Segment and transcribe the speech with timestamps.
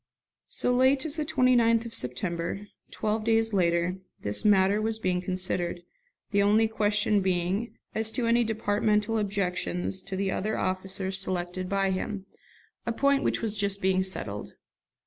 [0.49, 5.83] So late as the 29th of September, twelve days later, this matter was being considered,
[6.31, 11.91] the only question being as to any departmental objections to the other officers selected by
[11.91, 12.25] him,
[12.83, 14.53] a point which was just being settled.